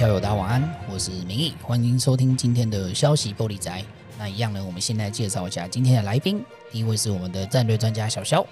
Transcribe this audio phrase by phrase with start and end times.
[0.00, 3.84] 校友，大家晚安，我是明义，欢迎收听今天的消息玻璃宅。
[4.18, 6.42] 那一样呢，我们先来介绍一下今天的来宾，
[6.72, 8.42] 第一位是我们的战略专家小肖，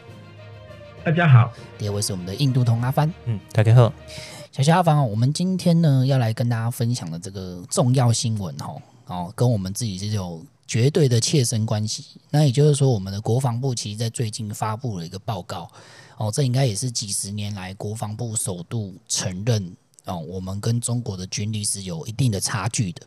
[1.02, 3.90] 大家好；第二位是我们的印度通阿帆，嗯，大家好。
[4.52, 12.04] 小肖阿帆，我们今天呢要来跟大家分享的这个重要新闻哦，哦，跟我们自己是有绝对的切身关系。
[12.28, 15.66] 那也就是说，我们的国防部其实在最近发布了一个报告，
[16.18, 19.74] 哦，这应该也是几十年来国防部首度承认。
[20.08, 23.06] 哦，我们跟中国的军力是有一定的差距的。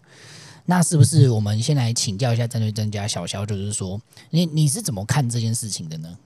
[0.68, 6.18] 那是不是我们先来请教一下战略专家小肖，就是说，你你是怎么看这件事情的呢？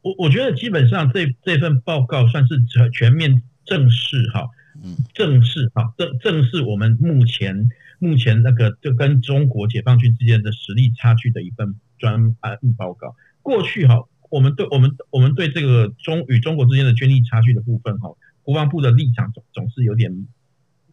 [0.00, 4.48] 我我觉得基本上这这份报告算是全全面正式哈，
[4.80, 13.16] 嗯，正式哈，正正视我们目前目前那个就跟中国解放军之间的实力差距的一份专案报告。
[13.42, 18.10] 过去哈，我们对我们我们对这个中与中国之间的军力差距的部分哈。
[18.48, 20.26] 国防部的立场总总是有点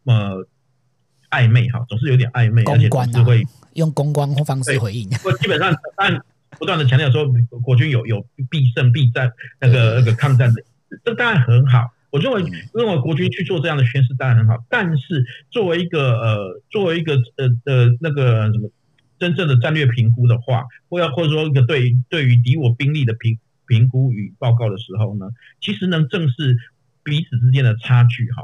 [0.04, 0.46] 呃
[1.30, 5.10] 暧昧哈，总是有点暧昧，而且总是会用公关方式回应。
[5.24, 6.22] 不，基本上按
[6.60, 7.26] 不断的强调说
[7.64, 9.32] 国军有有必胜必战
[9.62, 10.62] 那个那个抗战的，
[11.06, 11.94] 这当然很好。
[12.10, 18.70] 我认为认为国军去做这样的宣示当然很好，但是作为一个呃作为一个呃呃那个什么
[19.18, 25.30] 真正的战略评估的话，或要或者说一个对对于敌我兵力的评评估与报告的时候呢，
[25.62, 26.58] 其实能正视。
[27.06, 28.44] 彼此之间的差距，哈，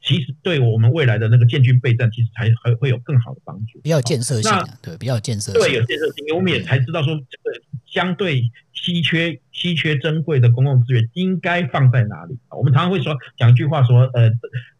[0.00, 6.24] 其实对我们未来的那个建军备战，其实才还会有更好的帮助，比较建设性，对，比较有建设性，对，有建设性。
[6.26, 12.38] 因为我们也才知道说，这个相对稀缺、稀缺珍贵的公共资源应该放在哪里。
[12.48, 14.30] 我们常常会说讲一句话说，呃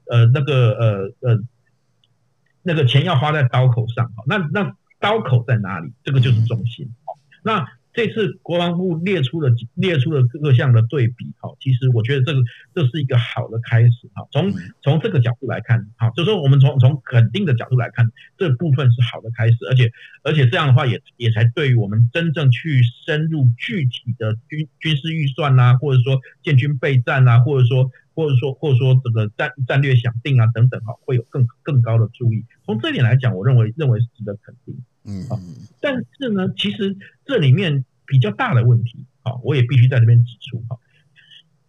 [0.07, 1.41] 呃，那个呃呃，
[2.63, 5.93] 那个钱要花在刀口上，哈，那那刀口在哪里？
[6.03, 6.95] 这个就是重心，
[7.43, 7.69] 那。
[7.93, 12.41] 这次国防部列出了列出了各项的对比，哈，其实我觉得这个
[12.75, 14.27] 这是一个好的开始，哈。
[14.31, 18.09] 从从这个角度来看，哈，就是说我们从从肯定的角度来看，
[18.39, 19.91] 这部分是好的开始，而且
[20.23, 32.45] 而且这样的话也也才对于我们真正去深入具体的军军事预算呐，或者说建军备战啊，或者说或者说或者说这个战战略想定啊等等，哈，会有更更高的注意。
[32.65, 34.77] 从这点来讲，我认为认为是值得肯定。
[35.05, 35.41] 嗯，好，
[35.81, 40.77] 但是呢，其实这里面比较大的问题，好，我也必须在这边指出，哈，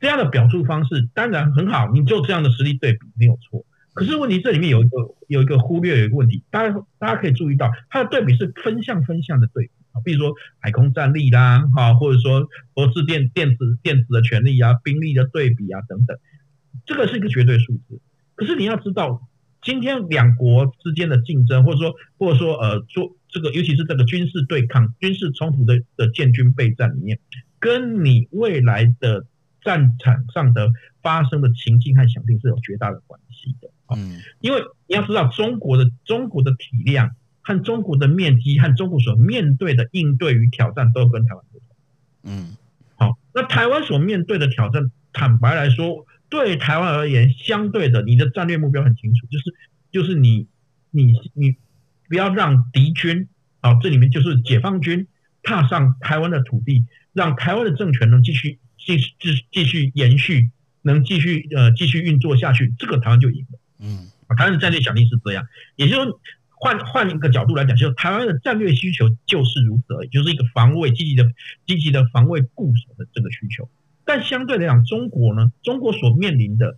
[0.02, 3.66] 这样的表述方式当然很好，你就这样的实力对比没有错。
[3.94, 16.18] 可是问题这里面有一个有一个忽略，有一个问题，大家大家可以注意到，它的对比是分项分项的对比啊，比如说海空战力啦，哈，或者说或是电电子电子的权力啊，兵力的对比啊等等，
[16.86, 18.02] 这个是一个绝对数字。
[18.36, 19.28] 可是你要知道，
[19.62, 23.16] 今天两国之间的竞争，或者说或者说呃做。
[23.32, 27.18] 这个尤其是这个军事对抗、军事冲突的的建军备战里面，
[27.60, 29.26] 跟你未来的
[29.64, 30.70] 战场上的
[31.02, 33.70] 发生的情境和想定是有绝大的关系的。
[33.96, 41.68] 嗯，因为你要知道，中国的中国的体量和中国的面积和中国所面对的应对与挑战都跟台湾不同。
[42.24, 42.58] 嗯，
[42.96, 49.56] 好，那台湾所面对的挑战，坦白来说，对台湾而言，相对的，你的战略目标很清楚，就是
[49.92, 50.48] 就是你
[50.90, 51.56] 你你。
[52.12, 53.30] 不要让敌军
[53.62, 55.08] 啊，这里面就是解放军
[55.44, 60.50] 踏上台湾的土地，让台湾的政权能继续继继继续延续，
[60.82, 63.60] 能继续呃继续运作下去，这个台湾就赢了。
[63.80, 66.20] 嗯，台湾的战略想定是这样，也就是说
[66.50, 71.24] 换换一个角度来讲，就是台湾的战略需求就是如此而已，就是一个防卫积极的
[71.66, 73.70] 积极的防卫固守的这个需求。
[74.04, 76.78] 但相对来讲，中国呢，中国所面临的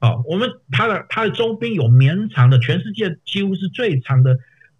[0.00, 4.38] 啊，我们它的它的周边有绵长的，全世界几乎是最长的。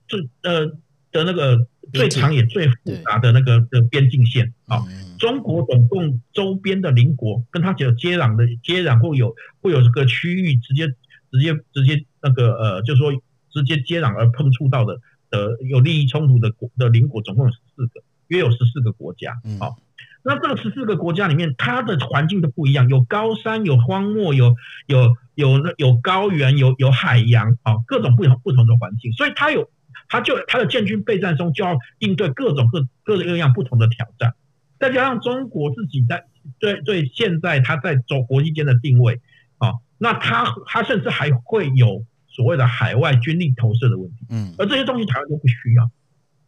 [0.09, 0.67] 最呃
[1.13, 2.75] 的那个最长也最复
[3.05, 4.85] 杂的那个的边境线啊，
[5.19, 10.89] 中国总共周边的邻国跟它有接壤的接壤或有会有这个区域直接
[11.31, 13.13] 直接直接那个呃，就是说
[13.51, 15.01] 直接接壤而碰触到的
[15.31, 19.73] 的有利益冲突的国的邻国总共有十四个，约有十四个国家啊。
[20.23, 24.57] 那这个十四个国家里面，它的环境都不一样，有高山，有荒漠，有
[24.87, 29.71] 有有有高原，有有海洋啊，各种不同不同的环境，所以它有。
[30.09, 34.35] 他就他的建军备战中就要应对各种各各种各样不同的挑战，
[34.79, 36.25] 再加上中国自己在
[36.59, 39.21] 对对现在他在走国际间的定位
[39.59, 45.91] 啊，那他他甚至还会有所谓的海外军力投射的问题，嗯，而这些东西台湾都不需要，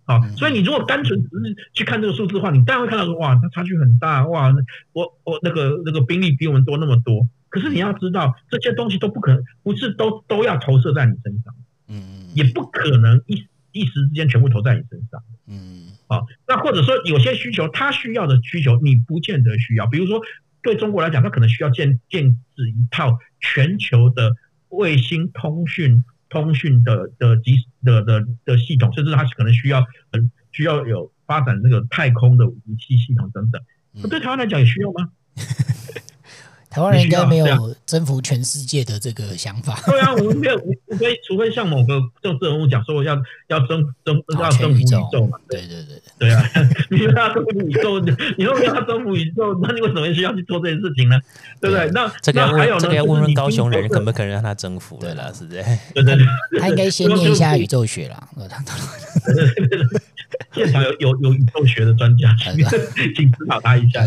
[0.05, 4.55] 啊，所以你如果单纯只是去看这个数字的话，你当然会看到说哇，它差距很大，哇，
[4.93, 11.55] 我我那个那个兵力比我们多那么多，可是你要知道这些东西都不可能不是都都要投射在你身上。
[11.89, 15.23] 嗯，也不可能一一时之间全部投在你身上。
[15.47, 19.87] 嗯，啊，那或者说有些需求，他需要的需求你不见得需要。
[19.87, 20.21] 比如说，
[20.63, 24.35] 对中国来讲，他可能需要建建制一套全球的
[24.69, 33.63] 卫星通讯通讯的的机的的的，的系统，甚至他可能需要嗯需要有发展那个太空的武器系统等等。
[33.93, 35.11] 那对台湾来讲也需要吗？
[36.71, 39.81] 台湾人应该没有征服全世界的这个想法。
[39.87, 43.17] 对啊，我们没有，除非除非像某个政治人物讲说要
[43.49, 45.39] 要征征要征服宇宙嘛。
[45.49, 46.45] 对对对对啊，
[46.91, 47.99] 你说要征服宇宙，
[48.37, 51.19] 你说要征服宇宙，那你为什么需要去做这件事情呢？
[51.61, 51.91] 对不对？
[51.93, 52.67] 那这个还？
[52.79, 54.99] 这个要问问高雄人，可不可能让他征服？
[55.01, 55.63] 对了，是不是？
[55.95, 56.27] 对对对，
[56.61, 58.29] 他应该先念一下宇宙学啦。
[60.53, 62.35] 现场有有有宇宙学的专家，
[63.17, 64.05] 请指导他一下。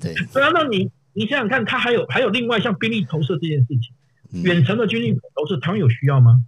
[0.00, 6.42] 对， 对啊，那你你想想看，他还有还有另外像兵力投射这件事情，远程的军力投射，台湾有需要吗？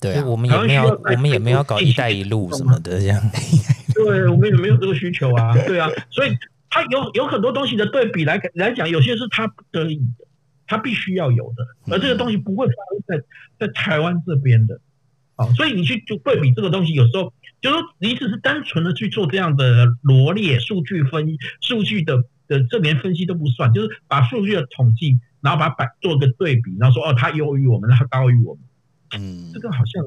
[0.00, 3.20] 对啊，我们也没有，我们也没有搞一带一路什么的这样。
[3.94, 5.52] 对，我们也没有这个需求啊。
[5.66, 6.30] 对啊，所以
[6.70, 10.24] 他有有很多东西的对比来来讲，有些是他不得已的，
[10.66, 14.80] 他必须要有的，而这个东西不会发生在在台湾这边的。
[15.34, 28.62] 啊，所以你去就对比这个东西，有时候就是说你只是单纯的去做这样的罗列数据分析，数据的的这连分析都不算，就是把数据的统计，然后把它摆做一个对比，然后说哦，它优于我们，它高于我们，
[29.16, 30.04] 嗯，这个好像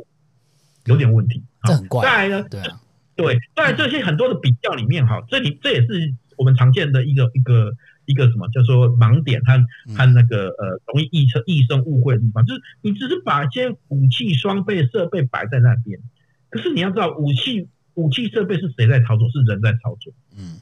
[0.86, 2.04] 有点问题，这很怪。
[2.04, 2.82] 再来呢，对啊，
[3.16, 7.74] 对，在这些很多的比较里面，哈，这里这也是我们常见的一个一个。
[8.06, 9.54] 一个什么叫做盲点和
[9.96, 15.98] 和那个呃容易易生易生误会的地方，就是你只是把一些武器装备设备摆在那边，
[16.50, 19.30] 可是你要知道武器武器设备是谁在操作？
[19.30, 20.12] 是人在操作。
[20.36, 20.60] 嗯，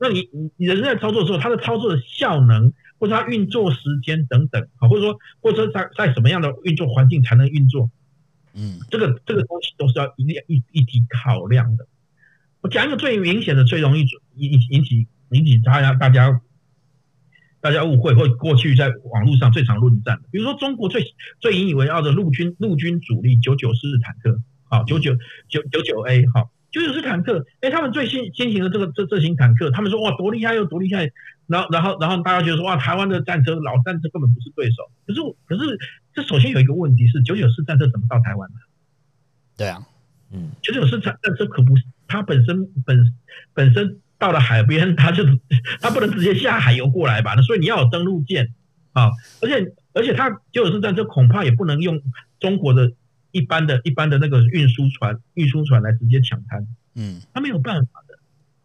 [0.00, 7.90] 那你你人在操作的时候，它的操作的效能或者它运作时间等等啊，或者说或者在在什么样的运作环境才能运作？
[8.54, 11.86] 嗯，这个这个东西都是要一定一一体考量的。
[12.62, 16.40] 我讲一个最明显的、最容易引引起引起大家大家。
[17.62, 21.04] 大家误会，或过去在网络上最常论战的，比如说中国最
[21.40, 25.14] 最引以为傲的陆军陆军主力九九式坦克，好九九
[25.46, 31.10] 九九九 A，好九九式坦克，哎，他们最新先行的这个这这型坦克，他们说哇多厉害又多厉害，
[31.46, 35.78] 然后然后然后大家觉得说哇台湾的战车老战车根本不是对手，可是可是
[36.14, 38.56] 这首先有一个问题是九九式战车怎么到台湾的？
[39.56, 39.86] 对啊，
[40.32, 43.14] 嗯，九九式战战车可不是它本身本
[43.52, 44.00] 本身。
[44.20, 45.24] 到了海边，它就
[45.80, 47.32] 它不能直接下海游过来吧？
[47.34, 48.52] 那所以你要有登陆舰
[48.92, 49.08] 啊，
[49.40, 52.02] 而且而且它九九式战车恐怕也不能用
[52.38, 52.92] 中国的
[53.32, 58.18] 一般的一般的那个运输船运输船来直接抢滩，嗯，他没有办法的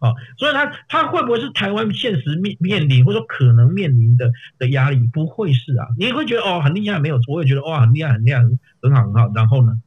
[0.08, 0.14] 啊。
[0.38, 4.98] 所以他他会不会是台湾现实面面临或者说可能面临的的压力？
[5.14, 8.40] 不会是啊，你会觉得哦很厉害没有错，我也觉得哇很厉害很厉害
[8.82, 9.80] 很好很好，然后呢，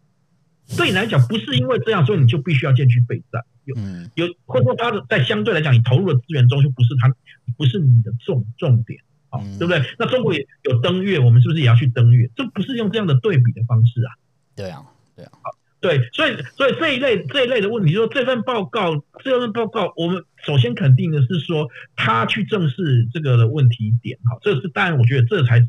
[0.77, 3.43] 对你来讲不是因为这样，所以你就必须要进去备战。
[3.65, 3.77] 有，
[4.15, 7.13] 有或者说他的在相对来讲，你投入的资源中就不是他，
[7.59, 8.99] 不是你的重重点，
[9.29, 9.83] 啊，对不对？
[9.99, 12.31] 那中国也有登月，我们是不是也要去登月？
[12.35, 14.17] 这不是用这样的对比的方式啊？
[14.59, 14.83] 对啊，
[15.17, 15.51] 对啊，好，
[15.81, 25.67] 对，所以所以这一类这一类的问题，就是说这份报告，这份报告，我们首先肯定的是说，他去正视这个的问题点，好，这是当然，我觉得这才是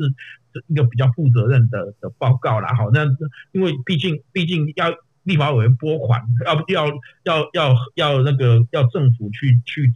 [0.67, 3.05] 一个比较负责任的的报告啦，好，那
[3.51, 4.93] 因为毕竟毕竟要。
[5.23, 6.87] 立法委员拨款，要要
[7.23, 9.93] 要要要那个要政府去去，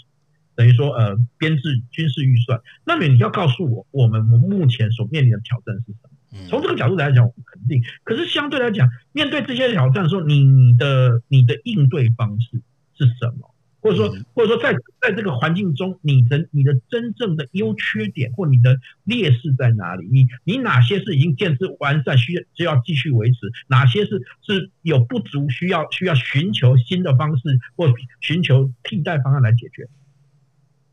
[0.54, 2.62] 等于说呃编制军事预算。
[2.86, 6.10] 那么你要告诉我，我们目前所面临的挑战是什么？
[6.50, 7.82] 从这个角度来讲，我们肯定。
[8.04, 12.62] 可是相对来讲，面对这些挑战的时候，你的你的应对方式
[12.98, 13.50] 是什么？
[13.80, 20.08] 或者说，或者说，在在这个环境中，你的你的真正的优缺点或你的劣势在哪里？
[20.10, 23.38] 你你哪些是已经建设完善，需要需要继续维持？
[23.68, 29.90] 哪些是是有不足，需要需要寻求新的方式或寻求替代方案来解决？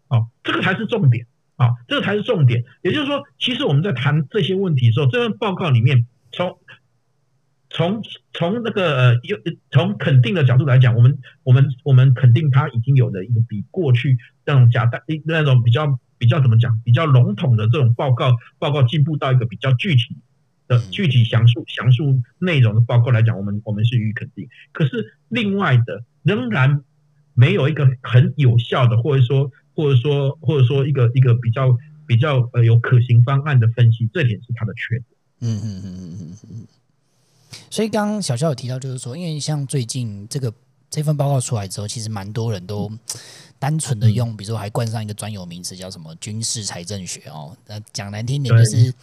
[0.08, 1.26] 哦，这个才是重点
[1.60, 2.64] 啊，哦，这个才是重点。
[2.82, 6.58] 也就是说，其实我们在谈这些问题的时候，这份报告里面从。
[7.72, 8.02] 从
[8.32, 9.38] 从那个呃，有
[9.70, 20.16] 从肯定的角度来讲，我们我们我们肯定它已经有了一个比过去那种假大那种比较比较怎么讲比较笼统的这种报告报告进步到一个比较具体
[20.66, 24.48] 的具体详述详述内容的报告来讲，我们我们是予以肯定。
[24.72, 26.82] 可是另外的仍然
[27.34, 35.04] 没有一个很有效的，或者说或者说或者说一个一个比较比较呃有可行方案的分析，这点是它的缺点。
[35.40, 36.66] 嗯嗯嗯嗯嗯嗯。
[37.68, 40.52] 所以刚刚小肖有提到，就是说，因为像最近这个
[40.88, 42.90] 这份报告出来之后，其实蛮多人都
[43.58, 47.56] 单纯的用，比如说还冠上一个专有名词叫什么军事财政学哦。
[47.66, 48.94] 那讲难听点就是，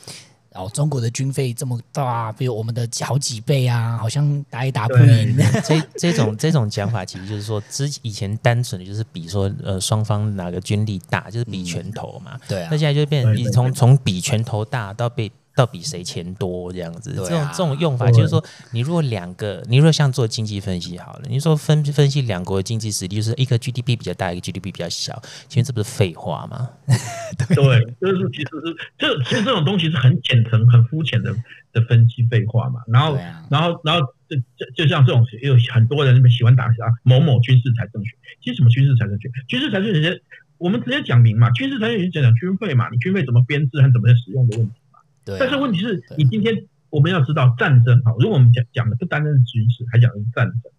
[0.57, 5.37] 哦，中国的军费这么大，比如我们的好几倍啊，好像打也打不赢。
[5.63, 12.37] 这这种这种讲法，其实就是说，之以前单纯的就是比说，呃，双方哪个军力大，就是比拳头嘛。
[12.47, 12.69] 对啊。
[12.71, 15.31] 那现在就变成你从从比拳头大到被。
[15.57, 17.11] 到底谁钱多这样子。
[17.11, 26.69] 啊、这种这种用法就是说，你如果两个，你如果像做经济分析好了，你说分分析两国的经济实力，就是一个 GDP 比较大，一个 GDP 比较小，其实这不是废话吗？
[27.49, 27.57] 对，
[27.99, 31.35] 就是其实是这其实这种东西是很浅层、很肤浅的
[31.73, 32.81] 的分析废话嘛。
[32.87, 34.07] 然后，啊、然后，然后。
[34.27, 38.11] 就就就像这种，有很多人喜欢打啊某某军事财政学。
[38.43, 39.31] 其实什么军事财政学？
[39.47, 40.21] 军事财政学，
[40.57, 44.86] 我们直接讲明嘛，军事财政学讲讲军费嘛，你军费怎么编制和怎么使用的问题嘛。
[45.27, 45.37] 对、啊。
[45.39, 50.71] 但是问题是你今天我们要知道战争啊，如果我们讲讲的不单单是军事，还讲的是战争，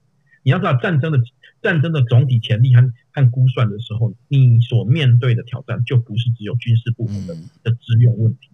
[0.42, 1.18] 你要知道战争的
[1.60, 8.50] 战争的总体潜力和和估算的时候，你所面对的挑战就不是只有军事部门的、嗯、的资源问题，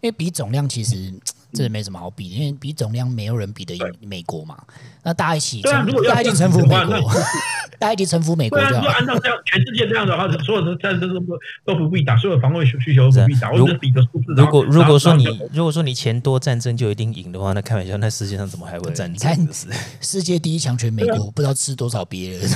[0.00, 1.12] 因为比总量其实。
[1.54, 4.56] 这没什么好比，因为比总量没有人比得赢美国嘛。
[5.02, 7.12] 那大家一起，大家一起臣服美国，
[7.78, 8.58] 大家一起臣服美国。
[8.58, 13.50] 对啊，如果按照这样，全世界这样的话，所有的战争都不都不必打，所有防卫需求都不必打。
[13.50, 14.32] 我只比个数字。
[14.34, 19.48] 如果如果说你如果说你钱多，战争就一定赢的话，那开玩笑，那世界上怎么还会战争？
[20.00, 22.50] 世界第一强权美国不知道吃多少别人。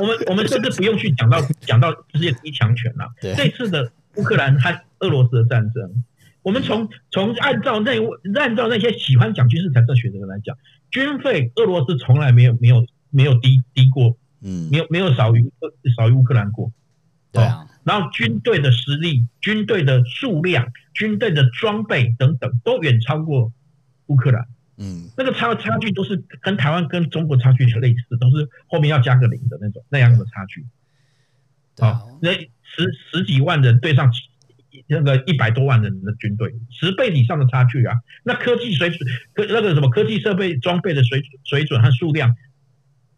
[0.00, 3.06] 我们我们甚至不用去讲到讲到世界第一强权了。
[3.20, 6.04] 对，这次的乌克兰和俄罗斯的战争。
[6.42, 7.92] 我们从从按照那
[8.38, 10.56] 按照那些喜欢讲军事财政学的人来讲，
[10.90, 15.52] 军费俄罗斯从来没有没有没有低低过，嗯，没有没有少于
[15.96, 16.72] 少于乌克兰过，
[17.32, 17.66] 对啊。
[17.82, 23.52] 然后军队的实力、军队的数量、军队的装备等等，都远超过
[24.06, 24.46] 乌克兰，
[24.76, 30.64] 嗯，那个差差距都是跟台湾跟中国差距类似，都是后面要加个零的那种那样的差距，
[31.78, 34.12] 好，那十十几万人对上。
[34.88, 37.94] 那个一百多万人的军队，十倍以上的差距啊！
[38.22, 42.36] 那科技水准，科那个什么科技设备装备的水水准和数量，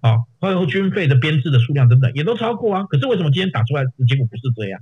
[0.00, 2.85] 啊，还有军费的编制的数量等等，也都超过啊。
[2.85, 4.81] 可是为什么今天打出来的结果不是这样？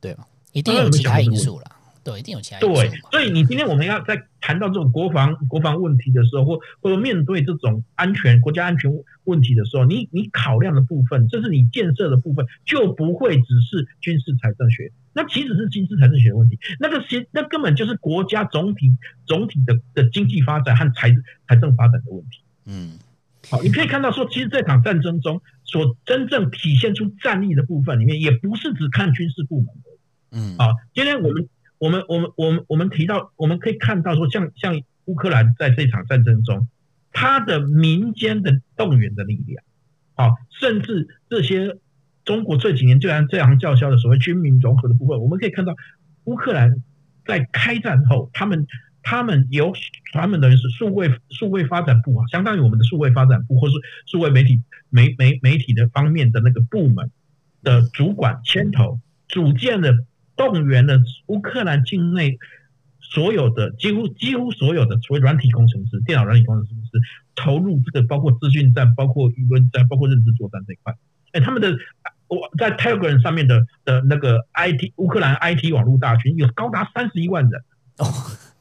[0.00, 0.26] 对吧？
[0.52, 1.66] 一定有其他因素了。
[2.04, 2.60] 对，一定有其他。
[2.60, 8.90] 对，所以你今天我们要在谈到这种国防国防问题的时候，或或者面对这种安全国家安全
[9.24, 14.92] 问题的时候，你你考量的部分，这是你建设的部分，就不会只是军事财政学。
[15.14, 21.14] 那其实是军事财政学的问题，那个其那根本就是国家总体总体的的经济发展和财
[21.46, 22.40] 财政发展的问题。
[22.64, 22.98] 嗯，
[23.50, 29.90] 好，你可以看到说，其实这场战争中所真正体现出战力的部分里面，也不是只看军事部门的。
[30.32, 31.46] 嗯，好，今天我们
[31.82, 36.68] 我们我们我们我们提到，我们可以看到说像，像乌克兰在这场战争中，
[37.12, 39.64] 它的民间的动员的力量，
[40.14, 41.76] 好，甚至这些。
[42.24, 45.74] 中国这几年就按这样叫嚣的所谓军民融合的部分，我们可以看到，
[46.22, 46.76] 乌克兰
[47.26, 48.64] 在开战后，他们
[49.02, 49.72] 他们由
[50.12, 53.74] 他们等于是数位数位发展部啊，相当于我们的数位发展部，或是
[54.06, 57.10] 数位媒体媒媒媒体的方面的那个部门
[57.64, 59.92] 的主管牵头，组建了
[60.50, 62.38] 动员了乌克兰境内
[63.00, 67.00] 所有的几乎几乎所有的所谓软体工程师、电脑软体工程师
[67.34, 70.94] 投入这个包括资讯战、包括舆论战、包括认知作战这一块。
[71.32, 71.70] 哎，他们的
[72.28, 77.62] 我在 Telegram 上面的的那个 IT 乌克兰 IT 网络大军有高达三十一万人
[77.98, 78.06] 哦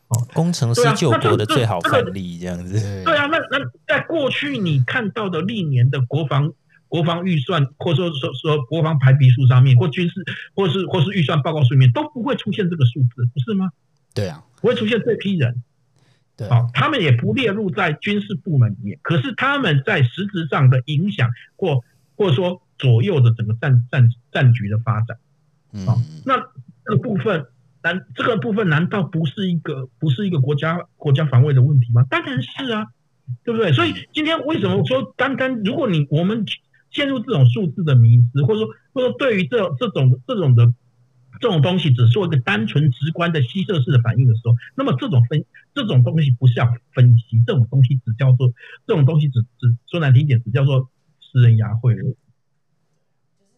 [0.10, 3.04] 哦，工程师救国的最好范例这样子。
[3.06, 6.52] 对啊，那那在过去你看到的历年的国防
[6.92, 10.14] 国防预算，或者说说说国防排比数上面，或军事，
[10.54, 13.72] 或是或是预算报告书里面，都不会出现这个数字，不是吗？
[14.14, 15.64] 对啊，不会出现这批人。
[16.36, 21.84] 对，好，他们也不列入在军事部门里面，可是他们在实质上的影响或。
[22.18, 25.18] 或者说左右的整个战战战局的发展，
[25.74, 25.88] 嗯，
[26.24, 26.38] 那
[26.86, 27.48] 这个部分
[27.82, 32.06] 难，这个部分难道不是一个不是一个国家国家防卫的问题吗？
[32.12, 32.90] 当然是啊，
[33.44, 33.74] 对不对？
[33.74, 36.46] 所以今天为什么说单单如果你我们
[36.92, 40.72] 陷入这种数字的迷失，或者说或者说对于这这种这种的
[41.40, 45.44] 这种东西只做一个单纯直观的吸射式的反应的时候，那么这种分
[45.74, 48.54] 这种东西不是要分析，这种东西只叫做
[48.86, 50.90] 这种东西只只说难听一点，只叫做。
[51.34, 52.14] 私人牙慧了，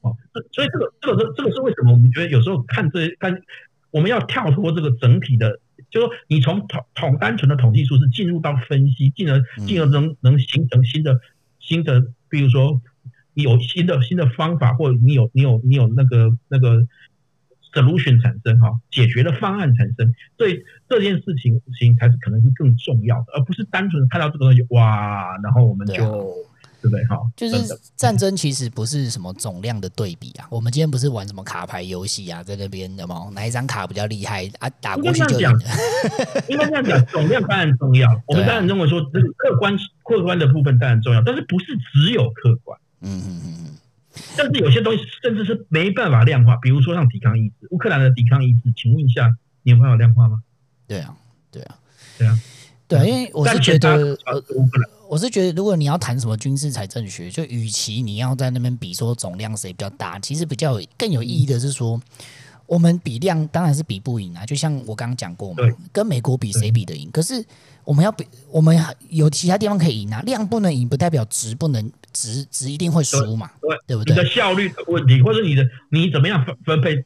[0.01, 0.15] 哦，
[0.51, 1.91] 所以这个这个是这个是为什么？
[1.93, 3.41] 我们觉得有时候看这看，
[3.89, 5.59] 我们要跳脱这个整体的，
[5.89, 11.19] 就是说你从统统单纯的统计数字进入到分析，进而进而能能形成新的
[11.59, 12.79] 新的，比如说
[13.33, 16.85] 你有新的新的方法，或者你有你有你有那个那个
[17.73, 26.33] solution 产生哈，解决的方案产生，所以这件事情事情才是可能是更重要的，而不是单纯看到这个东西哇，然后我们就。
[26.83, 27.05] 对不对？
[27.05, 30.45] 哈，就是战争其实不是什么总量的对比啊。
[30.49, 34.69] 我们今天不是玩什么卡牌游戏啊，在那边有没有哪一张卡比较厉害啊？
[34.81, 35.39] 打过去就。
[36.49, 38.21] 应该这样讲，总量当然重要。
[38.27, 42.77] 我们当然认为说，这个客观客观的部分当然重要，但是不是只有客观？
[43.03, 43.77] 嗯嗯嗯嗯。
[44.35, 50.41] 但是有些东西甚至是没办法量化，比如说像抵抗意志，乌克兰的抵抗意志，请问一下，你有办法量化吗？
[50.87, 51.15] 对啊，
[51.51, 51.79] 对啊，
[52.17, 52.39] 对啊，
[52.87, 54.17] 对啊，因为我是觉得，
[55.09, 61.99] 我是觉得，如果你要谈什么军事财政学，就与其你要在那边比说总量谁比较大，其实比较有更有意义的是说，
[62.73, 64.45] 我们比量当然是比不赢啊。
[64.45, 67.09] 就像我刚刚讲过嘛，跟美国比谁比得赢？
[67.11, 67.43] 可是
[67.83, 68.75] 我们要比，我们
[69.09, 70.21] 有其他地方可以赢啊。
[70.21, 74.15] 量不能赢，不代表值不能值值一定会输嘛，对，对不对？
[74.15, 77.05] 你的效率的问题，或者你的你怎么样分分配，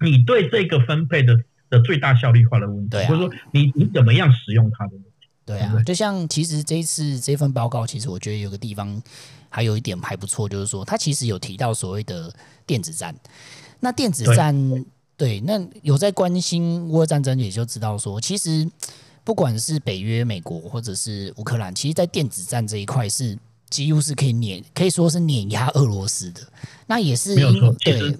[0.00, 1.36] 你对这个分配的
[1.68, 5.10] 的最大效率化的问题，对啊，或者说你你怎么样使用它的问题。
[5.44, 9.00] 对啊，就像其实这一次这份报告，其实我觉得有个地方
[9.48, 12.32] 还有一点还不错，就是说它其实有提到所谓的
[12.66, 13.14] 电子战。
[13.80, 14.84] 那电子战，
[15.16, 18.68] 对，那有在关心乌俄战争，也就知道说，其实
[19.24, 23.38] 不管是北约、美国或者是乌克兰，其实，在电子战这一块是
[23.70, 26.40] 几乎是可以碾，可以说是碾压俄罗斯的。
[26.86, 27.34] 那也是
[27.80, 28.18] 对，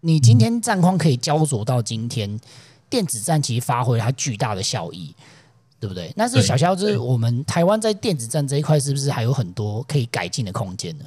[0.00, 2.38] 你今天战况可以焦灼到今天，
[2.88, 5.14] 电子战其实发挥了它巨大的效益。
[5.78, 6.10] 对不对？
[6.16, 11.04] 那是小肖，就是我们台湾在电子战这一块，是不是还有很多可以改进的空间呢？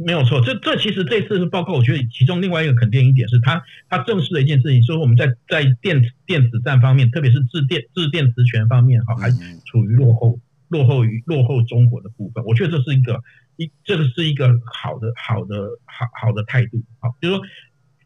[0.00, 9.28] 没有错，这这其实这次是报告，我觉得其中另外一个肯定一点是，他他正视了一件事情，说我们在在电子电子战方面，特别是制电制电磁权方面，哈，还
[9.66, 10.38] 处于落后
[10.68, 12.44] 落后于落后中国的部分。
[12.44, 13.20] 我觉得这是一个
[13.56, 17.44] 一这个是一个好的好的好好的态度，好，就是说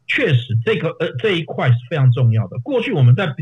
[0.07, 2.57] 确实这个呃这一块是非常重要的。
[2.61, 3.35] 过去我们在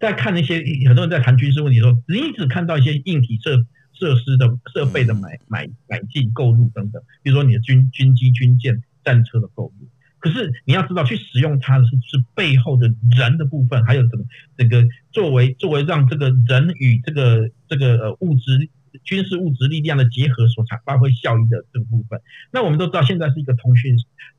[0.00, 0.56] 在看那些
[0.88, 3.64] 很多人在谈军事问题的时候，你只看到一些硬体设
[4.00, 9.88] 设施的设备的买买买进购入等等，比如说你的军军机、军舰、战车的购入。
[10.18, 14.24] 可是你要知道，去使用它的是是背后的人的部分，还有什么
[14.56, 18.70] 这个作为作为让这个人与这个这个呃物质
[19.04, 22.20] 军事物质力量的结合所产发挥效益的这个部分。
[22.50, 23.96] 那我们都知道，现在是一个通讯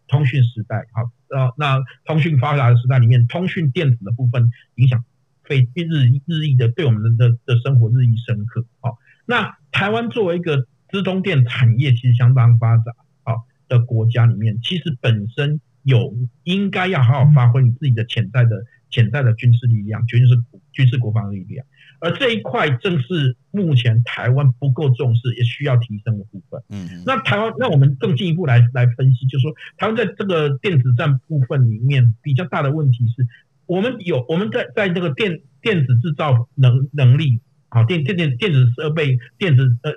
[0.08, 5.04] 通讯时代，好，呃，那通讯发达的时代里面，通讯电子的部分影响。
[5.44, 8.64] 非日日益的对我们的的生活日益深刻。
[8.80, 8.98] 好，
[9.32, 12.92] 那台湾作为一个资通电产业其实相当发达
[13.24, 16.14] 好的国家里面，其实本身有
[16.44, 20.36] 应该要好好发挥你自己的潜在的潜在的军事力量，绝对是
[20.74, 21.66] 军事国防力量。
[22.02, 26.62] 而这一块正是目前台湾不够重视，也需要提升的部分。
[26.70, 33.26] 嗯，那台湾，那我们更进一步来来分析，就是说台湾在这个电子战部分里面比较大的问题是。
[33.68, 37.40] 我们有我们在在这个电电子制造能能力，
[37.72, 39.94] 好电电电电子设备电子呃，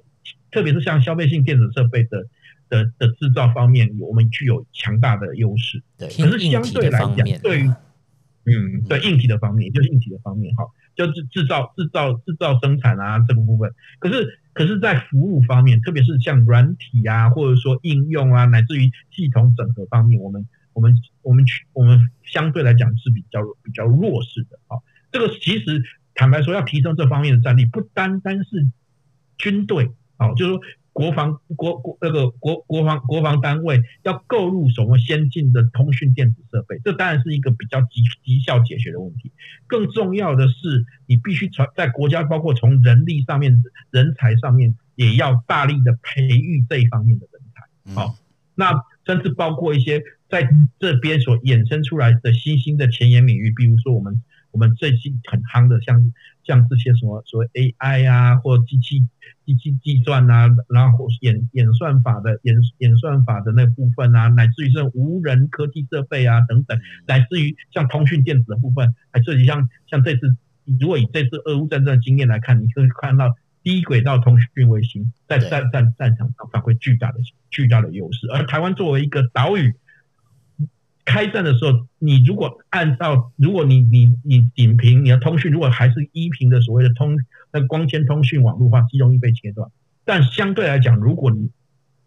[0.51, 2.25] 特别是像消费性电子设备的
[2.69, 5.83] 的的制造方面，我们具有强大的优势。
[5.99, 7.69] 对，可是相对来讲，对于
[8.47, 13.71] 嗯对硬体的方面，就是硬体的方面哈，就是制造制造制造生产啊这个部分。
[13.99, 20.47] 可是可是在服务方面，特别是像软体啊，或者说应用啊，乃至于系统整合方面，我们。
[20.75, 24.75] 我们我们我们相对来讲是比较比较弱势的啊，
[25.13, 25.81] 这个其实
[26.15, 28.69] 坦白说，要提升这方面的战力，不单单是
[29.37, 30.61] 军队啊，就是说
[30.93, 39.33] 国防国国那个国国防国防单位要购入什么先进的通讯电子设备，这当然是一个比较急急效解决的问题。
[39.67, 47.95] 更重要的是，你必须从在国家，包括从人力上面、人才上面，也要大力的培育这一方面的人才。
[47.95, 48.17] 好，
[48.55, 50.03] 那甚至包括一些。
[50.27, 50.49] 在
[50.81, 54.21] 这边所衍生出来的新兴的前沿领域，比如说我们
[54.55, 56.01] 我们最近很夯的像，
[56.45, 59.01] 像像这些什么所谓 AI 啊，或机器
[59.45, 70.37] 机器计算啊，然后演演算法的演演算法的那部分啊，乃至于这无人科技设备啊等等，乃至于像通讯电子的部分，还涉及像像这次，
[70.79, 77.19] 如果以这次俄乌战争的经验来看，你可以看到低轨道通讯卫星在战战战场上发挥巨大的
[77.51, 79.75] 巨大的优势，而台湾作为一个岛屿。
[81.05, 87.17] 开战的时候，你如果按照，如果你你你仅凭你的通讯，如果还是依凭的所谓的通
[87.53, 89.71] 那光纤通讯网络的话，极容易被切断。
[90.05, 91.51] 但相对来讲，如果你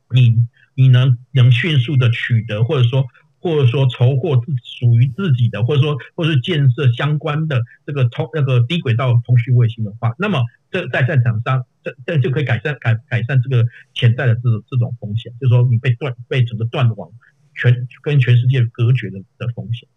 [0.09, 3.05] 你你能能迅速的取得，或者说
[3.39, 17.11] 或者说筹获自属于自己的，或者说或者是建设相关的这个通那个低轨道通讯卫星的话，那么这在战场上，这这就可以改善改改善这个潜在的这种这种风险，就是说你被断被整个断网。
[17.57, 19.89] 全跟全世界隔绝的的风险，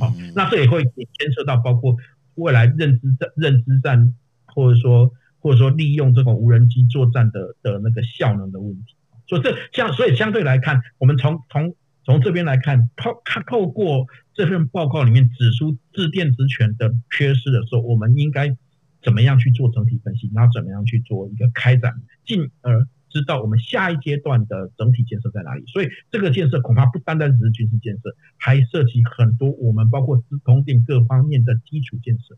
[0.00, 1.94] 好，那这也会牵涉到包括
[2.34, 4.14] 未来认知战、认知战，
[4.46, 8.96] 或者说或者说利用这种无人机作战的的那个效能的问题。
[9.28, 18.56] 所以这相所以相对来看，我们从从从这边来看，透看透过这份报告里面指出自电子权的缺失的时候，我们应该
[19.02, 21.94] 怎么样去做整体分析，然后怎么样去做一个开展，
[22.24, 22.88] 进而。
[23.12, 32.36] 知道我们下一阶段的整体建设在哪里，所以这个建设恐怕不单单只是军事建设，还涉及很多我们包括资通电各方面的基础建设。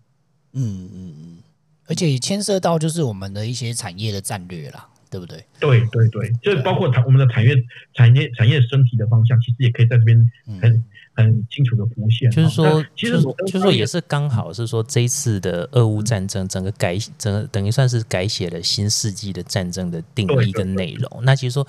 [0.53, 1.39] 嗯嗯嗯，
[1.87, 5.45] 而且牵涉到就是我们的一些产业的战略啦，对不对？
[5.61, 7.55] 对对对，就是包括它我们的产业
[7.95, 10.19] 产业产业升级的方向，其实也可以在这边
[10.61, 10.73] 很。
[10.73, 10.85] 嗯
[11.17, 21.21] 很清楚的浮现，就是说，其实就是说也是刚好是说这一次的俄乌战争，整个改整个等于算是改写了新世纪的战争的定义跟内容。
[21.23, 21.65] 那其实说，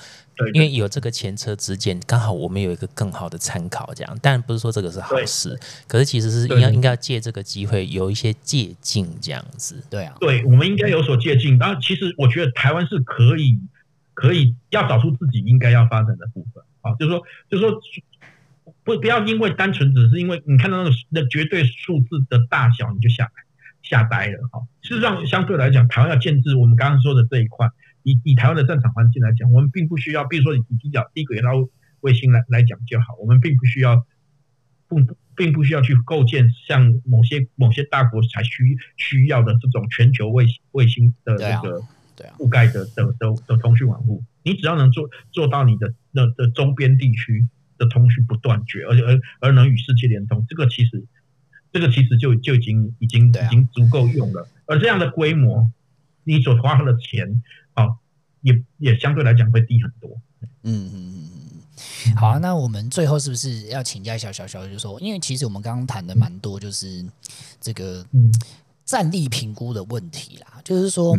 [0.53, 4.17] 因为有这个前车之鉴，刚好我们有一个更好的参考，这样。
[4.19, 5.55] 当然不是说这个是好事，
[5.87, 9.83] 可是其实是应该应该要借这个机会有一些借鉴这样子。
[9.91, 11.55] 对啊，对，我们应该有所借鉴。
[11.59, 13.59] 然后其实我觉得台湾是可以
[14.15, 17.79] 可以要找出自己应该要发展的部分啊，就是说就是说。
[18.85, 23.29] 不，不要因为单纯只是因为你看到那个那绝对数字的大小，你就吓
[23.81, 24.61] 吓呆了哈。
[24.83, 27.67] 事实上，相对来讲，台湾要建制我们刚刚说的这一块，
[28.03, 31.49] 以以台湾的战场环境来讲，我们并不需要，比如说以低角低轨道
[32.01, 34.05] 卫星来来讲就好，我们并不需要，
[34.87, 35.01] 不
[35.35, 41.81] 并不需要去构建像某些某些大国才需需要的这种全球卫卫星的这个
[42.37, 47.47] 覆盖的的的的通讯网络，你只要能做做到你的的的周边地区。
[47.77, 51.03] 的通讯不断绝，而且而而能与世界连通，这个其实，
[51.71, 54.47] 这个其实就就已经已经已经足够用了。
[54.65, 55.69] 而这样的规模，
[56.23, 57.41] 你所花的钱
[57.73, 57.95] 啊，
[58.41, 60.09] 也也相对来讲会低很多。
[60.63, 61.29] 嗯嗯嗯
[62.07, 62.15] 嗯。
[62.15, 67.05] 好啊，那我们最后是不是要请教一下小小，就是说，因为其实我们刚刚谈的蛮多，就是
[67.59, 68.05] 这个
[68.83, 71.17] 战力评估的问题啦，就是说。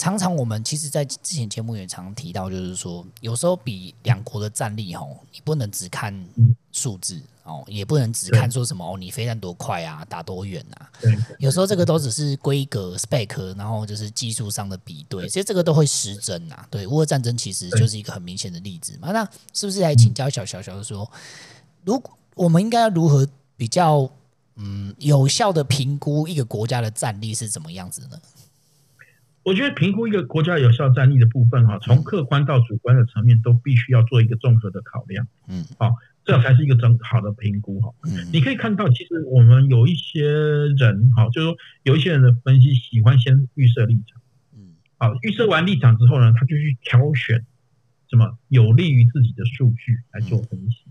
[0.00, 6.26] 常常我们其实，在之前节目也常提到，就是说，有时候比两国的战力哦，你不能只看
[6.72, 10.90] 数字哦，也不能只看说什么哦，你飞弹多快啊，打多远啊。
[11.38, 16.66] 有时候这个都只是规格 spec，然后就是技术上的比对，其实这个都会失真啊。
[16.70, 19.12] 对，乌俄战争其实就是一个很明显的例子嘛。
[19.12, 21.12] 那是不是来请教小小小说，
[21.84, 24.10] 如果我们应该要如何比较
[24.56, 28.18] 嗯有效的评估一个国家的战力是怎么样子呢？
[29.50, 35.92] 我觉得评估一个国家有效战力的部分，哈，从客观到主观的层面都必须要做一个综合的考量，嗯，好，
[36.24, 37.92] 这才是一个整好的评估，哈。
[38.04, 44.22] 嗯你可以看到，其实我们有一些人，哈，就是说有一些人的分析喜欢先预设立场，
[44.56, 47.44] 嗯，好，预设完立场之后呢，他就去挑选
[48.08, 50.84] 什么有利于自己的数据来做分析。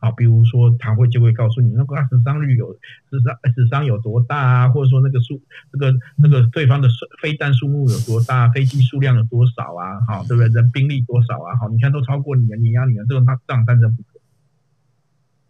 [0.00, 2.72] 好，比如说他会就会告诉你那个死伤率有
[3.10, 5.40] 死伤死伤有多大啊，或者说那个数
[5.72, 6.88] 那个那个对方的
[7.20, 10.00] 飞弹数目有多大，飞机数量有多少啊？
[10.06, 10.48] 好，对不对？
[10.52, 11.56] 人兵力多少啊？
[11.56, 14.08] 好，你看都超过你了，碾压你了，这个他这样战争不可。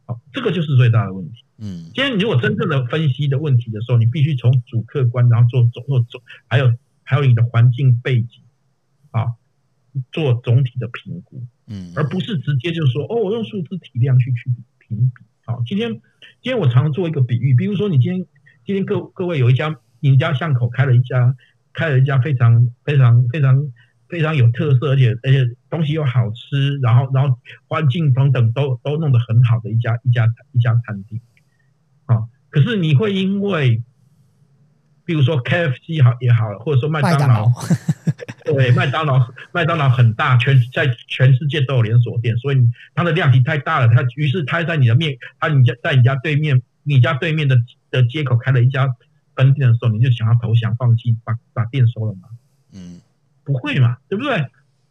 [0.07, 1.45] 好，这个就是最大的问题。
[1.59, 8.41] 嗯，今天你如果真正的分析的问题的时候，你必须从主客观，然后做总做总，还有还有你的环境背景，
[9.11, 9.35] 啊，
[10.13, 11.43] 做总体的评估。
[11.67, 15.23] 嗯，而不是直接就说哦，我用数字体量去去评比。
[15.45, 16.01] 好，今天今
[16.45, 18.27] 天我常做一个比喻，比如说你今天
[18.65, 21.37] 今天各各位有一家你家巷口开了一家
[21.75, 23.73] 开了一家非常非常非常
[24.09, 31.21] 非常有特色，而且而且东西又好吃，然后然后环境等等都都弄得很好的一家一家一家餐厅。
[32.07, 33.83] 啊，可是你会因为
[35.05, 37.51] 比如说 KFC 好也好，或者说麦当劳。
[38.53, 42.57] 对，麦当劳，麦当劳很大，全在全世界都有连锁店，所以
[42.95, 47.57] 它的量体太大了，它于是它在你的面，它你家在你家对面，你家对面的
[47.91, 48.95] 的街口开了一家
[49.35, 52.29] 分店的时候，你就想要投降放弃，把把店收了吗？
[52.73, 53.01] 嗯，
[53.45, 54.47] 不会嘛，对不对？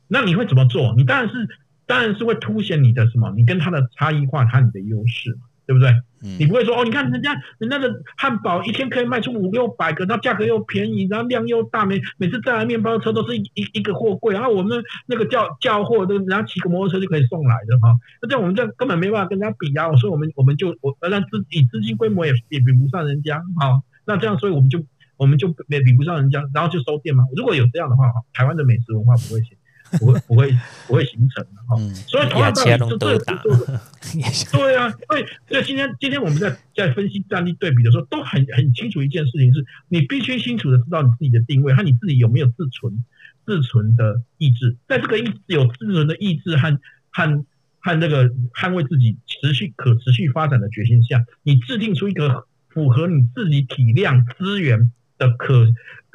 [0.08, 0.94] 那你会怎么做？
[0.96, 1.48] 你当然是
[1.86, 3.32] 当然是会凸显你的什么？
[3.36, 5.42] 你跟它的差异化，它你的优势嘛。
[5.68, 5.94] 对不对？
[6.40, 17.94] 你不会说哦，你看人家人家的汉堡一天可以卖出五六百个，然后价格又便宜，然后量又大，每每次带来面包车都是一一一个货柜，然后我们那个叫叫货都人家骑个摩托车就可以送来的哈。
[18.22, 23.84] 那这样我们这根本没办法跟人家比啊，所以我们我们就我那资以资金规模也也比不上人家哈。
[24.06, 24.82] 那这样所以我们就
[25.18, 27.26] 我们就也比不上人家，然后就收店嘛。
[27.36, 29.57] 如果有这样的话，台湾的美食文化不会行。
[30.00, 30.52] 不会不会
[30.88, 33.20] 不会形成的哈，嗯、所以同样道理，就这个
[34.52, 43.04] 对啊，所以所以今天今天我们在在分析战力对比的时候，都很很清楚一件事情是，你必须清楚的知道你自己的定位和你自己有没有自存
[43.46, 47.46] 自存的意志，在这个意有自存的意志和和
[47.80, 55.68] 和那个捍卫自己持续可持续发展的决心下，你制定出一个符合你自己体量资源的可。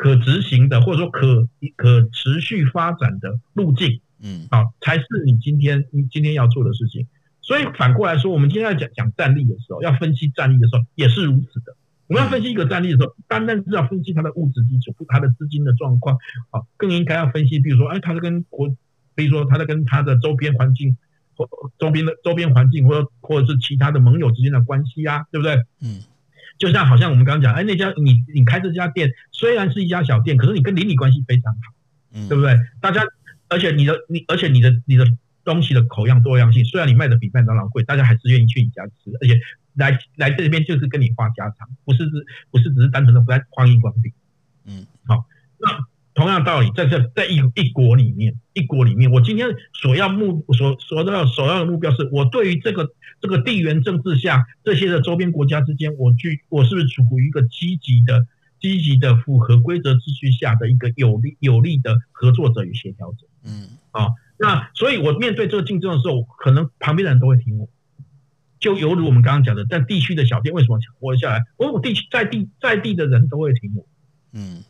[0.03, 7.07] 可执行的，或者说可可持续发展的路径，嗯，好，才是你今天你今天要做的事情。
[7.41, 11.77] 所以反过来说，我们今天要讲讲战力的时候，要分析战力的时候，也是如此的。
[12.09, 16.19] 我们要分析一个战力的时候，单单是要分析它的物质基础、它的资金的状况，
[16.51, 18.75] 啊，更应该要分析，比如说，哎，它是跟国，
[19.15, 20.97] 比如说它的跟它的周边环境
[21.37, 25.55] 或周边的周边环境，或者或者是其他的盟友之间的关系啊，对不对？
[25.81, 26.03] 嗯。
[26.63, 31.75] 就像好像我们刚刚讲，哎，那家你你开这家店虽然是一家小店，可是你跟邻里关系非常好，
[32.15, 32.57] 嗯，对不对？
[32.81, 33.03] 大家，
[33.49, 35.05] 而且你的你，而且你的你的
[35.43, 39.41] 东西的口样多样性，虽然你卖的比麦当劳贵，大家还是愿意去你家吃，而且
[39.75, 44.13] 来来这边就是跟你话家常，不是只不是只是单纯的不来欢迎光临，
[44.67, 45.25] 嗯，好，
[45.59, 45.92] 那。
[46.15, 58.27] 同样道理，在这在一一国里面，一国里面，我今天所要目所所要首要的目标是，我对于这个这个地缘政治下这些的周边国家之间，我去我是不是处于一个积极的、
[58.61, 63.27] 积极的符合规则秩序下的一个有利有利的合作者与协调者？
[63.45, 67.71] 嗯，啊，那所以我面对这个竞争的时候，可能旁边的人都会听我，
[68.61, 71.41] 就犹如我们刚刚讲的，在地区的小店为什么活下来？
[71.57, 73.87] 我我地区在地在地的人都会听我，
[74.35, 74.63] 嗯。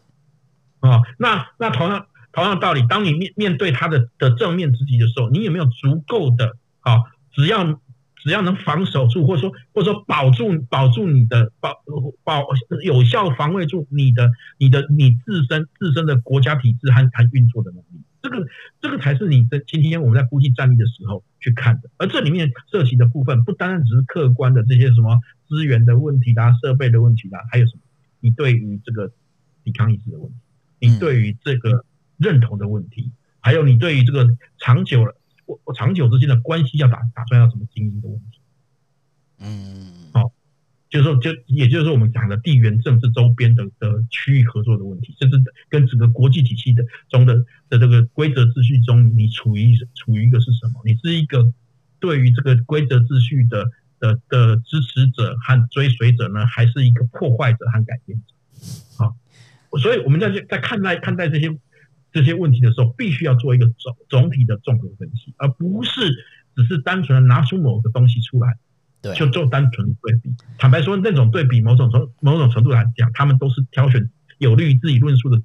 [0.83, 7.81] 啊、那那同样同样道理，当你面面对他的的正面之敌的时候，你有没有足够的啊、只要
[8.16, 11.83] 只要能防守住，或者说或者说保住保住你的保
[12.25, 12.45] 保
[12.83, 18.47] 有效防卫住你的你的你自身自身的国家体制和和运作的能力，这个
[18.81, 21.90] 这个才是你的今天我们在估计战力的时候去看的。
[21.97, 27.83] 而这里面涉及的部分，不单单只是客观的这些什么资源的问题啦、设备的问题啦，还有什么？
[28.21, 29.12] 你对于这个
[29.64, 30.35] 抵抗意识的问题。
[30.83, 31.85] 你对于这个
[32.18, 35.14] 认同的问题，还有你对于这个长久了，
[35.64, 38.40] 我长久之间的关系要打打算要怎么经营的问题，
[39.38, 40.33] 嗯，好，
[40.90, 47.37] 就是说，就也就是说，我们讲的地缘政治周边的的区域合作的问题，甚至跟整个国际体系的中的
[47.68, 50.83] 的这个规则秩序中，你处于处于一个是什么？
[50.85, 51.53] 你是一个
[52.01, 58.35] 对于这个规则秩序的的的支持者和追随者呢，还是一个破坏者和改变者？
[59.72, 59.78] 好。
[59.78, 61.56] 所以我们在在看待看待这些
[62.12, 66.12] 这些问题的时候，必须要做一个总总体的综合分析，而不是
[66.54, 68.56] 只是单纯的拿出某个东西出来，
[69.00, 70.35] 对，就做单纯的对比。
[70.58, 75.42] 坦白说，那种对比，某种程某种程度来讲，他们都是挑选有利于自己论述的。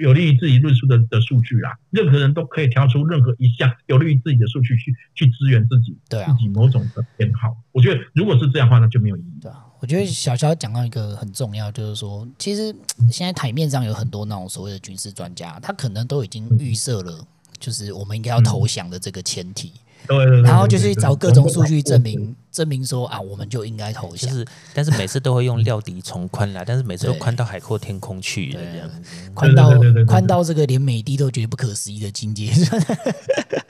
[0.00, 7.56] 有利于自己论述的的数据啦，任何人都可以挑出任何一项有利于自己的数据去去支援自己，对啊，自己某种的偏好。
[7.70, 9.38] 我觉得如果是这样的话，那就没有意义。
[9.40, 12.74] 对啊，我觉得小肖讲到一个很重要，就是说，其实
[13.10, 17.24] 现在台面上有很多那种所谓的军事专家，他可能都已经预设了，
[17.60, 19.72] 就是我们应该要投降的这个前提。
[20.06, 24.30] 对，对，对，然后就是找各种数据证明证明说啊，我们就应该投降。
[24.30, 28.90] 就是，但是每次都会用料敌从宽来，但是每次都宽到海阔天空去的这样，
[29.34, 29.72] 宽到
[30.06, 32.52] 宽到这个连美帝都觉得不可思议的境界。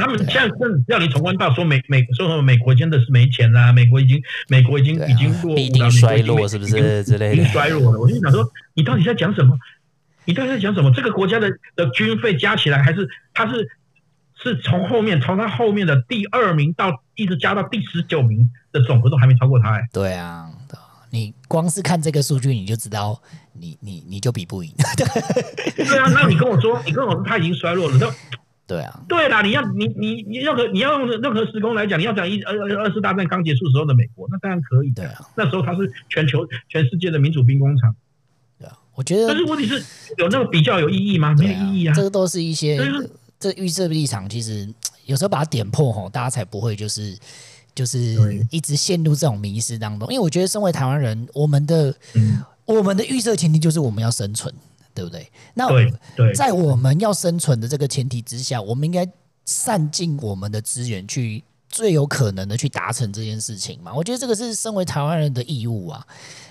[0.00, 7.34] 他们现在是要你从宽到说美美说什么美国真的是没钱啦，美国已经美国已经已经落伍了，必定衰落是不是之类的？
[7.34, 8.00] 已经衰落了。
[8.00, 9.58] 我就想说，你到底在讲什么？
[10.24, 10.90] 你到底在讲什么？
[10.92, 13.68] 这个国家的的军费加起来还是它是？
[14.44, 19.76] 是从后面，从他后面的第二名到一直加到第十九名的总和都还没超过他。
[19.76, 20.50] 哎，对啊，
[21.10, 24.74] 你光是看这个数据，你就知道你，你你你就比不赢。
[25.76, 28.08] 对啊，那你跟我说，你跟我说他已经衰落了，都
[28.66, 34.90] 对啊，对啦，你要你你你任何你要用任何时空来讲，你要讲一二二次大战刚结束时候的美国，那当然可以。
[34.90, 37.94] 对啊，那时候他是全球全世界的民主兵工厂。
[38.58, 39.82] 对啊，我觉得，但是问题是
[40.16, 41.34] 有那个比较有意义吗？
[41.38, 42.80] 没有意义啊，这个都是一些。
[43.38, 44.72] 这预设立场其实
[45.04, 47.18] 有时候把它点破吼，大家才不会就是
[47.74, 48.16] 就是
[48.52, 50.08] 一直陷入这种迷失当中。
[50.12, 54.54] 因为我觉得，身为台湾人，我们的、嗯、我们的预设前提就是我们要生存，
[54.94, 55.30] 对不对？
[55.54, 55.68] 那
[56.34, 59.06] 在我们要生存的这个前提之下，我们应该
[59.44, 63.92] 善尽我们的资源，去最有可能的去达成这件事情嘛。
[63.94, 66.06] 我觉得这个是身为台湾人的义务啊。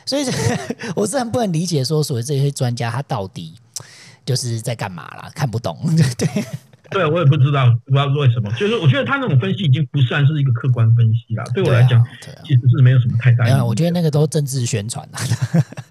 [0.06, 0.25] 所以，
[0.95, 3.54] 我自然不能理解说，所谓这些专家他到底
[4.25, 5.32] 就是在干嘛啦？
[5.36, 5.77] 看不懂，
[6.17, 6.27] 对。
[6.93, 8.51] 对，我也不知道，不知道为什么。
[8.54, 11.43] 就是我觉得他那种分析已经不算是一个客观分析了。
[11.54, 12.06] 对我来讲，
[12.43, 13.45] 其实是没有什么太大。
[13.45, 15.19] 没有，我觉得那个都政治宣传啊。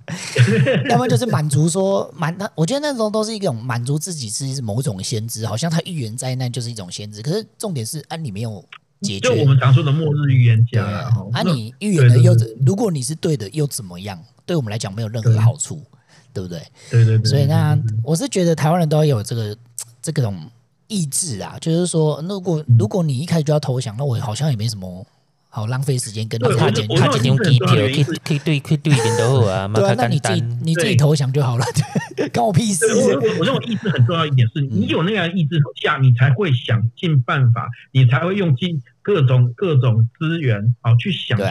[0.90, 7.22] 要么就是满足说满他，我觉得那种都是一种满足自己是某种先知，好像他预言灾难就是一种先知。
[7.22, 8.62] 可是重点是，啊，你没有
[9.00, 9.28] 解决。
[9.28, 12.36] 就我们常说的末日预言家啊，啊，你预言的又
[12.66, 14.22] 如果你是对的又怎么样？
[14.44, 15.82] 对我们来讲没有任何好处，
[16.34, 16.62] 对，对不对？
[16.90, 17.24] 对对对。
[17.24, 19.56] 所以那我是觉得台湾人都要有这个
[20.02, 20.36] 这个种。
[20.90, 25.07] 意志啊，就是说，如果如果你一开始就要投降，那我好像也没什么
[25.48, 29.66] 好浪费时间跟你他讲，他几张机票可以可以对可以对一点都好啊。
[29.72, 31.64] 对啊，那你自己你自己投降就好了，
[32.35, 32.87] 关我屁事。
[32.87, 41.44] 我我我认为意志很重要一点是，你有那样的意志下，你才会想尽办法，你才会用尽各种各种资源啊，去想出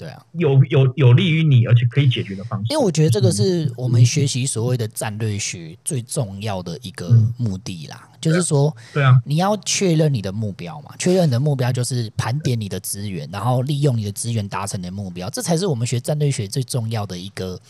[0.00, 2.72] 对啊，有有有利于你，而且可以解决的方式。
[2.72, 17.60] 因为我觉得这个是我们学习所谓的战略学最重要的一个目的啦，嗯、就是说，对啊，你要确认你的目标嘛，确认你的目标就是盘点你的资源，然后利用你的资源达成你的目标，这才是我们学战略学最重要的一个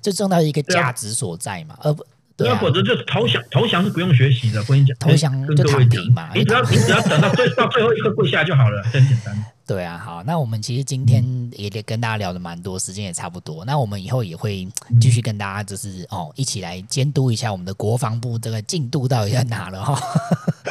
[0.00, 2.06] 最重要的一个价值所在嘛，而不。
[2.42, 4.60] 那否则就投降，投降是不用学习的。
[4.60, 6.30] 我跟你讲，投降就躺平嘛。
[6.34, 9.44] 你只要 你只要等到最到最后一刻跪下就好了，很简单。
[9.70, 13.64] 对啊，好，那我们其实今天也得跟大家聊的蛮多，时间也差不多。
[13.64, 14.66] 那我们以后也会
[15.00, 19.94] 继续跟大家就是哦，一起来监督一下我们的国防部这个进度到底在哪了哈。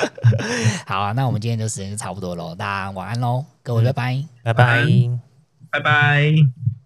[0.86, 4.86] 好啊，那我们今天就时间就差不多喽，大家晚安喽，各位拜拜，拜拜，
[5.72, 6.79] 拜拜。